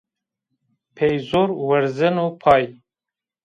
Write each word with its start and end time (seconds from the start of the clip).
Pê 0.95 1.07
zor 1.27 1.49
wurzeno 1.65 2.25
pay 2.41 2.65